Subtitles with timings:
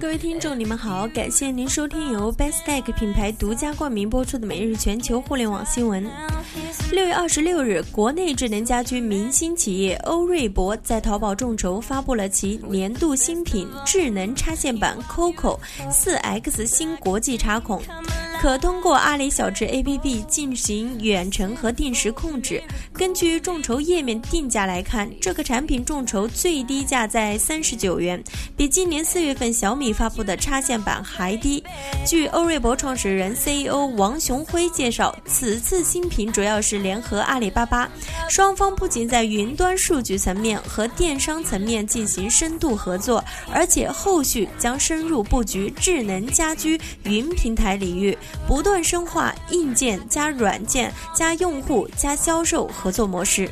[0.00, 6.06] 各位听众，你们好，感谢您收听由 Best Tech 品牌独家冠名播出的每日全球互联网新闻。
[6.92, 15.58] 六月二十六日，国内智能家居明星企业欧瑞博在淘宝众筹发布了其年度新品智能插线板 Coco
[15.90, 17.82] 四 X 新国际插孔。
[18.40, 22.62] 可通过阿里小智 APP 进行远程和定时控制。
[22.92, 28.22] 根据众筹页面定价来看，这个产品众筹最低价在三十九元，
[28.56, 31.62] 比今年四月份小米发布的插线板还低。
[32.06, 37.90] 据欧瑞博创始人 CEO 王雄辉介绍，此次新品主要是联合阿里巴巴，
[38.28, 48.16] 双方不仅在云端数据层面和电商层面进行深度合作，而且后续将深入布局智能家居云平台领域。
[48.46, 53.50] 不断深化硬件加软件加用户加销售合作模式。